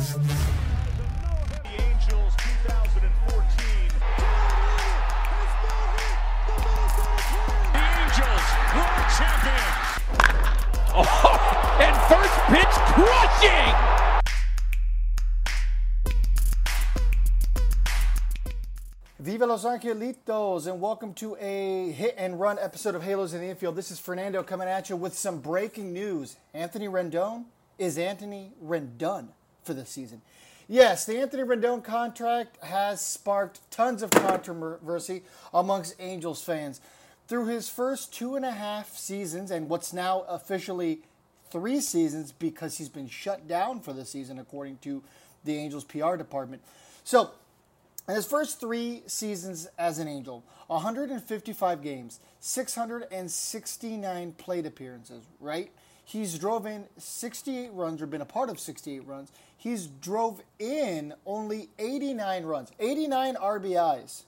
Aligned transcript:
Oh, 0.00 0.04
and 11.80 11.96
first 12.06 12.38
pitch 12.46 12.74
crushing. 12.94 13.74
Viva 19.18 19.46
Los 19.46 19.64
Angelitos, 19.64 20.68
and 20.68 20.80
welcome 20.80 21.12
to 21.14 21.36
a 21.40 21.90
hit 21.90 22.14
and 22.16 22.38
run 22.38 22.56
episode 22.60 22.94
of 22.94 23.02
Halos 23.02 23.32
in 23.32 23.40
the 23.40 23.48
Infield. 23.48 23.74
This 23.74 23.90
is 23.90 23.98
Fernando 23.98 24.44
coming 24.44 24.68
at 24.68 24.90
you 24.90 24.94
with 24.94 25.18
some 25.18 25.40
breaking 25.40 25.92
news. 25.92 26.36
Anthony 26.54 26.86
Rendon 26.86 27.46
is 27.78 27.98
Anthony 27.98 28.52
Rendon 28.64 29.30
for 29.64 29.74
the 29.74 29.86
season. 29.86 30.22
Yes, 30.68 31.06
the 31.06 31.18
Anthony 31.18 31.44
Rendon 31.44 31.82
contract 31.82 32.62
has 32.62 33.00
sparked 33.00 33.60
tons 33.70 34.02
of 34.02 34.10
controversy 34.10 35.22
amongst 35.54 35.94
Angels 35.98 36.42
fans. 36.42 36.80
Through 37.26 37.46
his 37.46 37.68
first 37.68 38.12
two 38.12 38.36
and 38.36 38.44
a 38.44 38.50
half 38.50 38.96
seasons, 38.96 39.50
and 39.50 39.68
what's 39.68 39.92
now 39.92 40.24
officially 40.28 41.00
three 41.50 41.80
seasons 41.80 42.32
because 42.32 42.78
he's 42.78 42.88
been 42.88 43.08
shut 43.08 43.48
down 43.48 43.80
for 43.80 43.92
the 43.92 44.04
season, 44.04 44.38
according 44.38 44.78
to 44.78 45.02
the 45.44 45.56
Angels 45.56 45.84
PR 45.84 46.16
department. 46.16 46.62
So, 47.04 47.30
in 48.06 48.14
his 48.14 48.26
first 48.26 48.60
three 48.60 49.02
seasons 49.06 49.68
as 49.78 49.98
an 49.98 50.08
Angel, 50.08 50.42
155 50.68 51.82
games, 51.82 52.20
669 52.40 54.32
plate 54.32 54.66
appearances, 54.66 55.24
right? 55.40 55.70
He's 56.08 56.38
drove 56.38 56.64
in 56.64 56.86
68 56.96 57.70
runs 57.74 58.00
or 58.00 58.06
been 58.06 58.22
a 58.22 58.24
part 58.24 58.48
of 58.48 58.58
68 58.58 59.06
runs. 59.06 59.30
He's 59.58 59.86
drove 59.86 60.40
in 60.58 61.12
only 61.26 61.68
89 61.78 62.44
runs, 62.44 62.72
89 62.80 63.34
RBIs 63.34 64.22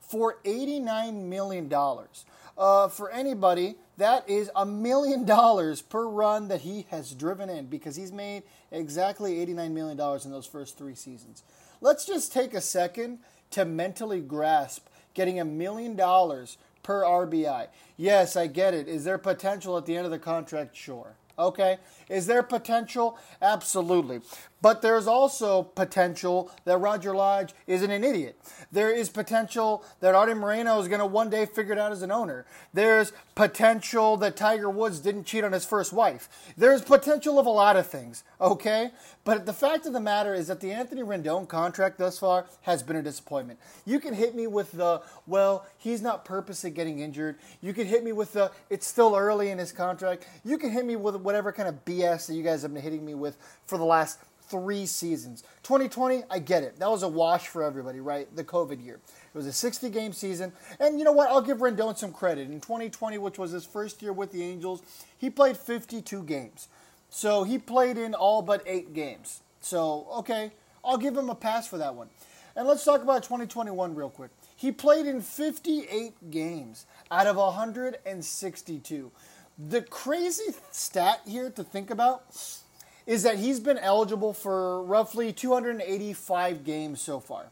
for 0.00 0.38
$89 0.44 1.22
million. 1.22 1.72
Uh, 2.58 2.88
for 2.88 3.08
anybody, 3.12 3.76
that 3.98 4.28
is 4.28 4.50
a 4.56 4.66
million 4.66 5.24
dollars 5.24 5.80
per 5.80 6.08
run 6.08 6.48
that 6.48 6.62
he 6.62 6.86
has 6.90 7.12
driven 7.12 7.48
in 7.48 7.66
because 7.66 7.94
he's 7.94 8.10
made 8.10 8.42
exactly 8.72 9.36
$89 9.46 9.70
million 9.70 9.90
in 10.24 10.30
those 10.32 10.46
first 10.46 10.76
three 10.76 10.96
seasons. 10.96 11.44
Let's 11.80 12.04
just 12.04 12.32
take 12.32 12.52
a 12.52 12.60
second 12.60 13.20
to 13.52 13.64
mentally 13.64 14.20
grasp 14.20 14.88
getting 15.14 15.38
a 15.38 15.44
million 15.44 15.94
dollars 15.94 16.58
per 16.82 17.02
RBI. 17.02 17.68
Yes, 17.96 18.36
I 18.36 18.46
get 18.48 18.74
it. 18.74 18.88
Is 18.88 19.04
there 19.04 19.18
potential 19.18 19.76
at 19.78 19.86
the 19.86 19.96
end 19.96 20.04
of 20.04 20.10
the 20.10 20.18
contract? 20.18 20.76
Sure. 20.76 21.14
Okay. 21.42 21.78
Is 22.08 22.26
there 22.26 22.42
potential? 22.42 23.18
Absolutely. 23.40 24.20
But 24.62 24.80
there's 24.80 25.08
also 25.08 25.64
potential 25.64 26.50
that 26.64 26.78
Roger 26.78 27.14
Lodge 27.14 27.52
isn't 27.66 27.90
an 27.90 28.04
idiot. 28.04 28.38
There 28.70 28.94
is 28.94 29.10
potential 29.10 29.84
that 29.98 30.14
Arte 30.14 30.34
Moreno 30.34 30.80
is 30.80 30.86
going 30.86 31.00
to 31.00 31.06
one 31.06 31.28
day 31.28 31.46
figure 31.46 31.72
it 31.72 31.78
out 31.78 31.90
as 31.90 32.02
an 32.02 32.12
owner. 32.12 32.46
There's 32.72 33.12
potential 33.34 34.16
that 34.18 34.36
Tiger 34.36 34.70
Woods 34.70 35.00
didn't 35.00 35.24
cheat 35.24 35.42
on 35.42 35.50
his 35.52 35.64
first 35.64 35.92
wife. 35.92 36.28
There's 36.56 36.82
potential 36.82 37.40
of 37.40 37.46
a 37.46 37.50
lot 37.50 37.76
of 37.76 37.88
things, 37.88 38.22
okay? 38.40 38.90
But 39.24 39.46
the 39.46 39.52
fact 39.52 39.84
of 39.86 39.92
the 39.92 40.00
matter 40.00 40.32
is 40.32 40.46
that 40.46 40.60
the 40.60 40.70
Anthony 40.70 41.02
Rendon 41.02 41.48
contract 41.48 41.98
thus 41.98 42.18
far 42.18 42.46
has 42.62 42.84
been 42.84 42.96
a 42.96 43.02
disappointment. 43.02 43.58
You 43.84 43.98
can 43.98 44.14
hit 44.14 44.36
me 44.36 44.46
with 44.46 44.70
the, 44.72 45.02
well, 45.26 45.66
he's 45.76 46.02
not 46.02 46.24
purposely 46.24 46.70
getting 46.70 47.00
injured. 47.00 47.36
You 47.60 47.72
can 47.72 47.86
hit 47.86 48.04
me 48.04 48.12
with 48.12 48.32
the, 48.32 48.52
it's 48.70 48.86
still 48.86 49.16
early 49.16 49.50
in 49.50 49.58
his 49.58 49.72
contract. 49.72 50.26
You 50.44 50.56
can 50.56 50.70
hit 50.70 50.86
me 50.86 50.94
with 50.94 51.16
whatever 51.16 51.50
kind 51.50 51.68
of 51.68 51.84
BS 51.84 52.28
that 52.28 52.34
you 52.34 52.44
guys 52.44 52.62
have 52.62 52.72
been 52.72 52.82
hitting 52.82 53.04
me 53.04 53.14
with 53.14 53.36
for 53.66 53.76
the 53.76 53.84
last 53.84 54.18
three 54.52 54.84
seasons. 54.84 55.42
2020, 55.62 56.24
I 56.30 56.38
get 56.38 56.62
it. 56.62 56.78
That 56.78 56.90
was 56.90 57.02
a 57.02 57.08
wash 57.08 57.48
for 57.48 57.64
everybody, 57.64 58.00
right? 58.00 58.28
The 58.36 58.44
COVID 58.44 58.84
year. 58.84 58.96
It 58.96 59.36
was 59.36 59.46
a 59.46 59.52
60 59.52 59.88
game 59.88 60.12
season. 60.12 60.52
And 60.78 60.98
you 60.98 61.06
know 61.06 61.12
what? 61.12 61.30
I'll 61.30 61.40
give 61.40 61.58
Rendon 61.58 61.96
some 61.96 62.12
credit. 62.12 62.50
In 62.50 62.60
2020, 62.60 63.16
which 63.16 63.38
was 63.38 63.50
his 63.50 63.64
first 63.64 64.02
year 64.02 64.12
with 64.12 64.30
the 64.30 64.42
Angels, 64.42 64.82
he 65.16 65.30
played 65.30 65.56
52 65.56 66.22
games. 66.24 66.68
So 67.08 67.44
he 67.44 67.58
played 67.58 67.96
in 67.96 68.14
all 68.14 68.42
but 68.42 68.62
eight 68.66 68.92
games. 68.92 69.40
So, 69.62 70.06
okay, 70.18 70.52
I'll 70.84 70.98
give 70.98 71.16
him 71.16 71.30
a 71.30 71.34
pass 71.34 71.66
for 71.66 71.78
that 71.78 71.94
one. 71.94 72.08
And 72.54 72.68
let's 72.68 72.84
talk 72.84 73.02
about 73.02 73.22
2021 73.22 73.94
real 73.94 74.10
quick. 74.10 74.30
He 74.54 74.70
played 74.70 75.06
in 75.06 75.22
58 75.22 76.30
games 76.30 76.84
out 77.10 77.26
of 77.26 77.36
162. 77.36 79.10
The 79.70 79.80
crazy 79.80 80.54
stat 80.70 81.22
here 81.26 81.48
to 81.48 81.64
think 81.64 81.90
about 81.90 82.24
is 83.06 83.22
that 83.22 83.38
he's 83.38 83.60
been 83.60 83.78
eligible 83.78 84.32
for 84.32 84.82
roughly 84.82 85.32
285 85.32 86.64
games 86.64 87.00
so 87.00 87.20
far. 87.20 87.46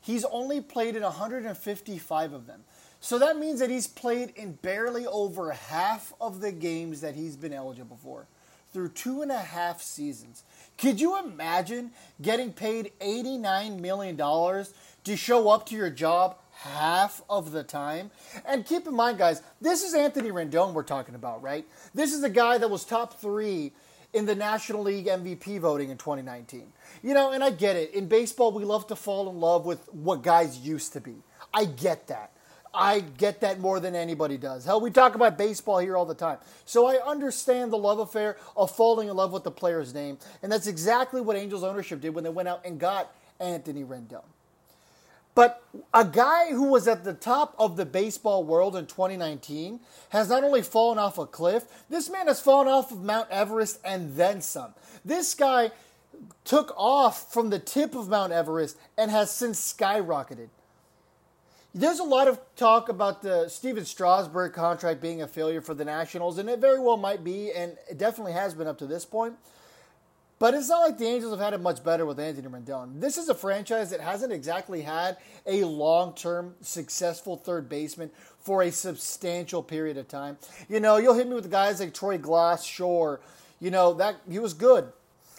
He's 0.00 0.24
only 0.26 0.60
played 0.60 0.96
in 0.96 1.02
155 1.02 2.32
of 2.32 2.46
them. 2.46 2.62
So 3.00 3.18
that 3.18 3.38
means 3.38 3.60
that 3.60 3.70
he's 3.70 3.86
played 3.86 4.32
in 4.36 4.52
barely 4.52 5.06
over 5.06 5.52
half 5.52 6.12
of 6.20 6.40
the 6.40 6.52
games 6.52 7.00
that 7.02 7.14
he's 7.14 7.36
been 7.36 7.52
eligible 7.52 7.98
for 8.02 8.26
through 8.72 8.88
two 8.90 9.22
and 9.22 9.30
a 9.30 9.38
half 9.38 9.80
seasons. 9.80 10.42
Could 10.76 11.00
you 11.00 11.18
imagine 11.18 11.92
getting 12.20 12.52
paid 12.52 12.92
$89 13.00 13.80
million 13.80 14.16
to 14.16 15.16
show 15.16 15.48
up 15.48 15.66
to 15.66 15.74
your 15.74 15.90
job 15.90 16.36
half 16.52 17.22
of 17.30 17.52
the 17.52 17.62
time? 17.62 18.10
And 18.44 18.66
keep 18.66 18.86
in 18.86 18.94
mind, 18.94 19.18
guys, 19.18 19.42
this 19.60 19.82
is 19.82 19.94
Anthony 19.94 20.30
Rendon 20.30 20.72
we're 20.72 20.82
talking 20.82 21.14
about, 21.14 21.42
right? 21.42 21.66
This 21.94 22.12
is 22.12 22.20
the 22.20 22.28
guy 22.28 22.58
that 22.58 22.68
was 22.68 22.84
top 22.84 23.18
three 23.20 23.72
in 24.12 24.26
the 24.26 24.34
National 24.34 24.82
League 24.82 25.06
MVP 25.06 25.60
voting 25.60 25.90
in 25.90 25.98
2019. 25.98 26.72
You 27.02 27.14
know, 27.14 27.32
and 27.32 27.42
I 27.42 27.50
get 27.50 27.76
it. 27.76 27.94
In 27.94 28.06
baseball, 28.06 28.52
we 28.52 28.64
love 28.64 28.86
to 28.88 28.96
fall 28.96 29.28
in 29.30 29.40
love 29.40 29.64
with 29.66 29.88
what 29.92 30.22
guys 30.22 30.58
used 30.58 30.92
to 30.94 31.00
be. 31.00 31.16
I 31.52 31.64
get 31.64 32.08
that. 32.08 32.32
I 32.76 33.00
get 33.00 33.40
that 33.40 33.58
more 33.58 33.80
than 33.80 33.94
anybody 33.94 34.36
does. 34.36 34.64
Hell, 34.64 34.80
we 34.80 34.90
talk 34.90 35.14
about 35.14 35.38
baseball 35.38 35.78
here 35.78 35.96
all 35.96 36.04
the 36.04 36.14
time. 36.14 36.38
So 36.66 36.86
I 36.86 36.96
understand 37.06 37.72
the 37.72 37.78
love 37.78 37.98
affair 37.98 38.36
of 38.56 38.70
falling 38.70 39.08
in 39.08 39.16
love 39.16 39.32
with 39.32 39.44
the 39.44 39.50
player's 39.50 39.94
name. 39.94 40.18
And 40.42 40.52
that's 40.52 40.66
exactly 40.66 41.20
what 41.20 41.36
Angels 41.36 41.64
ownership 41.64 42.00
did 42.00 42.14
when 42.14 42.22
they 42.22 42.30
went 42.30 42.48
out 42.48 42.60
and 42.66 42.78
got 42.78 43.14
Anthony 43.40 43.82
Rendon. 43.82 44.24
But 45.36 45.62
a 45.92 46.02
guy 46.02 46.48
who 46.48 46.64
was 46.64 46.88
at 46.88 47.04
the 47.04 47.12
top 47.12 47.54
of 47.58 47.76
the 47.76 47.84
baseball 47.84 48.42
world 48.42 48.74
in 48.74 48.86
2019 48.86 49.80
has 50.08 50.30
not 50.30 50.42
only 50.42 50.62
fallen 50.62 50.98
off 50.98 51.18
a 51.18 51.26
cliff, 51.26 51.64
this 51.90 52.08
man 52.08 52.26
has 52.26 52.40
fallen 52.40 52.68
off 52.68 52.90
of 52.90 53.02
Mount 53.02 53.30
Everest 53.30 53.78
and 53.84 54.16
then 54.16 54.40
some. 54.40 54.72
This 55.04 55.34
guy 55.34 55.72
took 56.44 56.72
off 56.74 57.30
from 57.34 57.50
the 57.50 57.58
tip 57.58 57.94
of 57.94 58.08
Mount 58.08 58.32
Everest 58.32 58.78
and 58.96 59.10
has 59.10 59.30
since 59.30 59.60
skyrocketed. 59.60 60.48
There's 61.74 61.98
a 61.98 62.04
lot 62.04 62.28
of 62.28 62.40
talk 62.56 62.88
about 62.88 63.20
the 63.20 63.50
Stephen 63.50 63.84
Strasburg 63.84 64.54
contract 64.54 65.02
being 65.02 65.20
a 65.20 65.28
failure 65.28 65.60
for 65.60 65.74
the 65.74 65.84
Nationals, 65.84 66.38
and 66.38 66.48
it 66.48 66.60
very 66.60 66.80
well 66.80 66.96
might 66.96 67.22
be, 67.22 67.52
and 67.52 67.76
it 67.90 67.98
definitely 67.98 68.32
has 68.32 68.54
been 68.54 68.66
up 68.66 68.78
to 68.78 68.86
this 68.86 69.04
point. 69.04 69.34
But 70.38 70.52
it's 70.52 70.68
not 70.68 70.80
like 70.80 70.98
the 70.98 71.06
Angels 71.06 71.32
have 71.32 71.40
had 71.40 71.54
it 71.54 71.62
much 71.62 71.82
better 71.82 72.04
with 72.04 72.20
Anthony 72.20 72.48
Rendon. 72.48 73.00
This 73.00 73.16
is 73.16 73.30
a 73.30 73.34
franchise 73.34 73.88
that 73.90 74.00
hasn't 74.00 74.32
exactly 74.32 74.82
had 74.82 75.16
a 75.46 75.64
long 75.64 76.14
term 76.14 76.54
successful 76.60 77.36
third 77.36 77.70
baseman 77.70 78.10
for 78.40 78.62
a 78.62 78.70
substantial 78.70 79.62
period 79.62 79.96
of 79.96 80.08
time. 80.08 80.36
You 80.68 80.80
know, 80.80 80.98
you'll 80.98 81.14
hit 81.14 81.26
me 81.26 81.34
with 81.34 81.50
guys 81.50 81.80
like 81.80 81.94
Troy 81.94 82.18
Glaus, 82.18 82.64
Shore. 82.66 83.20
You 83.60 83.70
know, 83.70 83.94
that 83.94 84.16
he 84.30 84.38
was 84.38 84.52
good. 84.52 84.92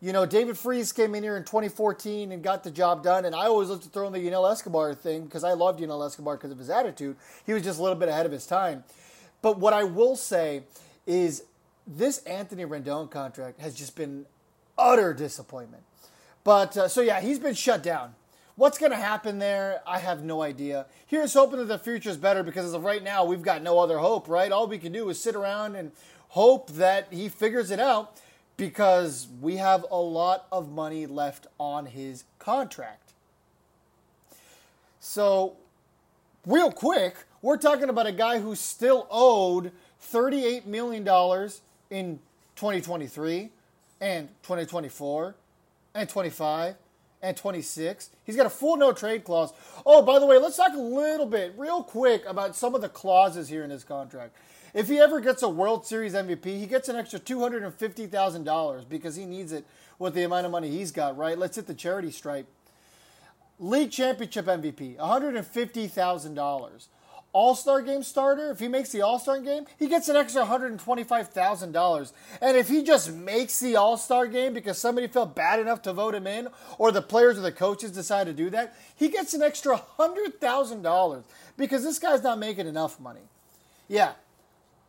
You 0.00 0.12
know, 0.12 0.24
David 0.24 0.56
Freese 0.56 0.92
came 0.92 1.14
in 1.14 1.22
here 1.22 1.36
in 1.36 1.42
2014 1.42 2.32
and 2.32 2.42
got 2.42 2.64
the 2.64 2.70
job 2.70 3.02
done. 3.02 3.26
And 3.26 3.34
I 3.34 3.46
always 3.46 3.68
looked 3.68 3.82
to 3.82 3.90
throw 3.90 4.06
in 4.06 4.12
the 4.12 4.20
Yunel 4.20 4.50
Escobar 4.50 4.94
thing 4.94 5.24
because 5.24 5.44
I 5.44 5.52
loved 5.52 5.80
Yunel 5.80 6.02
Escobar 6.04 6.36
because 6.36 6.52
of 6.52 6.58
his 6.58 6.70
attitude. 6.70 7.16
He 7.44 7.52
was 7.52 7.62
just 7.62 7.78
a 7.78 7.82
little 7.82 7.98
bit 7.98 8.08
ahead 8.08 8.24
of 8.24 8.32
his 8.32 8.46
time. 8.46 8.84
But 9.42 9.58
what 9.58 9.74
I 9.74 9.84
will 9.84 10.16
say 10.16 10.62
is 11.06 11.44
this 11.86 12.18
Anthony 12.18 12.64
Rendon 12.64 13.10
contract 13.10 13.60
has 13.60 13.74
just 13.74 13.96
been 13.96 14.24
utter 14.78 15.12
disappointment. 15.12 15.82
But 16.44 16.76
uh, 16.76 16.88
so 16.88 17.00
yeah, 17.00 17.20
he's 17.20 17.38
been 17.38 17.54
shut 17.54 17.82
down. 17.82 18.14
What's 18.56 18.78
going 18.78 18.90
to 18.90 18.98
happen 18.98 19.38
there? 19.38 19.82
I 19.86 19.98
have 19.98 20.24
no 20.24 20.42
idea. 20.42 20.86
Here's 21.06 21.32
hoping 21.32 21.58
that 21.60 21.66
the 21.66 21.78
future 21.78 22.10
is 22.10 22.16
better 22.16 22.42
because 22.42 22.66
as 22.66 22.74
of 22.74 22.82
right 22.82 23.02
now, 23.02 23.24
we've 23.24 23.42
got 23.42 23.62
no 23.62 23.78
other 23.78 23.98
hope, 23.98 24.28
right? 24.28 24.50
All 24.50 24.66
we 24.66 24.78
can 24.78 24.90
do 24.92 25.08
is 25.10 25.20
sit 25.20 25.36
around 25.36 25.76
and 25.76 25.92
hope 26.30 26.70
that 26.72 27.06
he 27.12 27.28
figures 27.28 27.70
it 27.70 27.78
out 27.78 28.20
because 28.56 29.28
we 29.40 29.58
have 29.58 29.86
a 29.90 30.00
lot 30.00 30.46
of 30.50 30.72
money 30.72 31.06
left 31.06 31.46
on 31.60 31.86
his 31.86 32.24
contract. 32.40 33.12
So, 34.98 35.56
real 36.44 36.72
quick, 36.72 37.14
we're 37.42 37.58
talking 37.58 37.88
about 37.88 38.08
a 38.08 38.12
guy 38.12 38.40
who's 38.40 38.58
still 38.58 39.06
owed 39.08 39.70
$38 40.02 40.66
million 40.66 41.02
in 41.90 42.18
2023 42.56 43.50
and 44.00 44.28
2024 44.42 45.34
and 45.94 46.08
25 46.08 46.76
and 47.22 47.36
26. 47.36 48.10
He's 48.24 48.36
got 48.36 48.46
a 48.46 48.50
full 48.50 48.76
no 48.76 48.92
trade 48.92 49.24
clause. 49.24 49.52
Oh, 49.84 50.02
by 50.02 50.18
the 50.18 50.26
way, 50.26 50.38
let's 50.38 50.56
talk 50.56 50.72
a 50.74 50.80
little 50.80 51.26
bit, 51.26 51.54
real 51.56 51.82
quick, 51.82 52.24
about 52.26 52.54
some 52.54 52.74
of 52.74 52.80
the 52.80 52.88
clauses 52.88 53.48
here 53.48 53.64
in 53.64 53.70
his 53.70 53.84
contract. 53.84 54.36
If 54.74 54.88
he 54.88 54.98
ever 54.98 55.20
gets 55.20 55.42
a 55.42 55.48
World 55.48 55.86
Series 55.86 56.14
MVP, 56.14 56.44
he 56.44 56.66
gets 56.66 56.88
an 56.88 56.96
extra 56.96 57.18
$250,000 57.18 58.88
because 58.88 59.16
he 59.16 59.24
needs 59.24 59.52
it 59.52 59.64
with 59.98 60.14
the 60.14 60.22
amount 60.22 60.46
of 60.46 60.52
money 60.52 60.70
he's 60.70 60.92
got, 60.92 61.16
right? 61.16 61.38
Let's 61.38 61.56
hit 61.56 61.66
the 61.66 61.74
charity 61.74 62.10
stripe. 62.10 62.46
League 63.58 63.90
championship 63.90 64.46
MVP, 64.46 64.96
$150,000. 64.96 66.88
All 67.32 67.54
Star 67.54 67.82
game 67.82 68.02
starter, 68.02 68.50
if 68.50 68.58
he 68.58 68.68
makes 68.68 68.90
the 68.90 69.02
All 69.02 69.18
Star 69.18 69.38
game, 69.38 69.66
he 69.78 69.86
gets 69.86 70.08
an 70.08 70.16
extra 70.16 70.44
$125,000. 70.44 72.12
And 72.40 72.56
if 72.56 72.68
he 72.68 72.82
just 72.82 73.12
makes 73.12 73.60
the 73.60 73.76
All 73.76 73.96
Star 73.96 74.26
game 74.26 74.54
because 74.54 74.78
somebody 74.78 75.06
felt 75.06 75.34
bad 75.34 75.60
enough 75.60 75.82
to 75.82 75.92
vote 75.92 76.14
him 76.14 76.26
in, 76.26 76.48
or 76.78 76.90
the 76.90 77.02
players 77.02 77.38
or 77.38 77.42
the 77.42 77.52
coaches 77.52 77.90
decide 77.90 78.26
to 78.26 78.32
do 78.32 78.48
that, 78.50 78.74
he 78.96 79.08
gets 79.08 79.34
an 79.34 79.42
extra 79.42 79.80
$100,000 79.98 81.22
because 81.56 81.84
this 81.84 81.98
guy's 81.98 82.22
not 82.22 82.38
making 82.38 82.66
enough 82.66 82.98
money. 82.98 83.20
Yeah. 83.88 84.12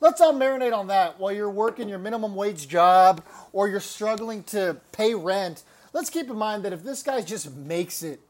Let's 0.00 0.20
all 0.20 0.32
marinate 0.32 0.72
on 0.72 0.86
that 0.86 1.20
while 1.20 1.32
you're 1.32 1.50
working 1.50 1.88
your 1.88 1.98
minimum 1.98 2.34
wage 2.34 2.68
job 2.68 3.22
or 3.52 3.68
you're 3.68 3.80
struggling 3.80 4.44
to 4.44 4.76
pay 4.92 5.14
rent. 5.14 5.62
Let's 5.92 6.08
keep 6.08 6.30
in 6.30 6.36
mind 6.36 6.64
that 6.64 6.72
if 6.72 6.82
this 6.82 7.02
guy 7.02 7.20
just 7.20 7.54
makes 7.54 8.02
it 8.02 8.20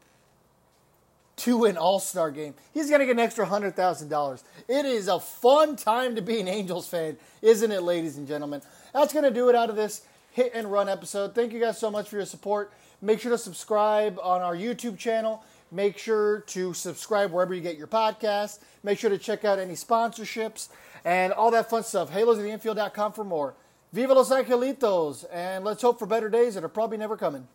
to 1.41 1.65
an 1.65 1.75
All 1.75 1.99
Star 1.99 2.29
game, 2.29 2.53
he's 2.73 2.89
going 2.89 2.99
to 2.99 3.05
get 3.05 3.13
an 3.13 3.19
extra 3.19 3.45
$100,000. 3.45 4.43
It 4.67 4.85
is 4.85 5.07
a 5.07 5.19
fun 5.19 5.75
time 5.75 6.15
to 6.15 6.21
be 6.21 6.39
an 6.39 6.47
Angels 6.47 6.87
fan, 6.87 7.17
isn't 7.41 7.71
it, 7.71 7.81
ladies 7.81 8.17
and 8.17 8.27
gentlemen? 8.27 8.61
That's 8.93 9.11
going 9.11 9.25
to 9.25 9.31
do 9.31 9.49
it 9.49 9.55
out 9.55 9.69
of 9.69 9.75
this 9.75 10.03
hit 10.31 10.51
and 10.53 10.71
run 10.71 10.87
episode. 10.87 11.33
Thank 11.33 11.51
you 11.51 11.59
guys 11.59 11.79
so 11.79 11.89
much 11.89 12.09
for 12.09 12.17
your 12.17 12.25
support. 12.25 12.71
Make 13.01 13.19
sure 13.19 13.31
to 13.31 13.37
subscribe 13.37 14.19
on 14.21 14.41
our 14.41 14.55
YouTube 14.55 14.99
channel. 14.99 15.43
Make 15.71 15.97
sure 15.97 16.41
to 16.41 16.73
subscribe 16.73 17.31
wherever 17.31 17.55
you 17.55 17.61
get 17.61 17.77
your 17.77 17.87
podcasts. 17.87 18.59
Make 18.83 18.99
sure 18.99 19.09
to 19.09 19.17
check 19.17 19.43
out 19.43 19.57
any 19.57 19.73
sponsorships 19.73 20.69
and 21.03 21.33
all 21.33 21.49
that 21.51 21.69
fun 21.69 21.83
stuff. 21.83 22.11
HalosOfTheInfield.com 22.11 23.13
for 23.13 23.23
more. 23.23 23.55
Viva 23.93 24.13
Los 24.13 24.29
Angelitos, 24.29 25.25
and 25.33 25.65
let's 25.65 25.81
hope 25.81 25.97
for 25.97 26.05
better 26.05 26.29
days 26.29 26.53
that 26.53 26.63
are 26.63 26.69
probably 26.69 26.97
never 26.97 27.17
coming. 27.17 27.47